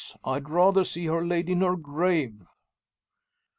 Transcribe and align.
I'd 0.23 0.49
rather 0.49 0.83
see 0.83 1.05
her 1.05 1.23
laid 1.23 1.47
in 1.47 1.61
her 1.61 1.75
grave!" 1.77 2.47